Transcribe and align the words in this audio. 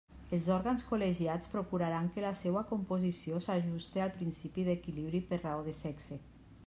Els 0.35 0.47
òrgans 0.53 0.85
col·legiats 0.91 1.51
procuraran 1.51 2.07
que 2.15 2.23
la 2.25 2.31
seua 2.39 2.63
composició 2.71 3.43
s'ajuste 3.47 4.05
al 4.07 4.15
principi 4.17 4.67
d'equilibri 4.71 5.23
per 5.33 5.41
raó 5.45 5.65
de 5.69 5.77
sexe. 5.83 6.19